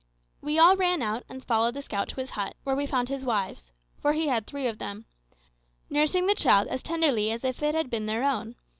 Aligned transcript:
We 0.41 0.57
all 0.57 0.75
ran 0.75 1.03
out 1.03 1.21
and 1.29 1.45
followed 1.45 1.75
the 1.75 1.81
scout 1.83 2.07
to 2.09 2.15
his 2.15 2.31
hut, 2.31 2.55
where 2.63 2.75
we 2.75 2.87
found 2.87 3.07
his 3.07 3.23
wives 3.23 3.71
for 3.99 4.13
he 4.13 4.29
had 4.29 4.47
three 4.47 4.65
of 4.65 4.79
them 4.79 5.05
nursing 5.91 6.25
the 6.25 6.33
child 6.33 6.67
as 6.69 6.81
tenderly 6.81 7.29
as 7.29 7.43
if 7.43 7.61
it 7.61 7.75
had 7.75 7.91
been 7.91 8.07
their 8.07 8.23
own. 8.23 8.55